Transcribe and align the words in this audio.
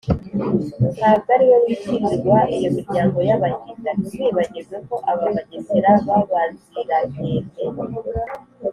ntabwo 0.97 1.29
ariwe 1.35 1.57
witirirwa 1.65 2.37
iyo 2.55 2.69
miryango 2.75 3.17
y’abahinda. 3.29 3.89
ntimwibagirwe 3.97 4.75
ko 4.87 4.95
aba 5.11 5.25
bagesera 5.35 5.89
b’abazirankende 6.05 7.61